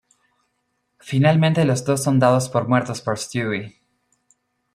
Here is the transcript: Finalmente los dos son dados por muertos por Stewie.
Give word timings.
Finalmente 0.97 1.63
los 1.63 1.85
dos 1.85 2.01
son 2.01 2.17
dados 2.17 2.49
por 2.49 2.67
muertos 2.67 3.01
por 3.01 3.19
Stewie. 3.19 3.77